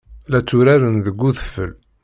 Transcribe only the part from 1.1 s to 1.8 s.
udfel.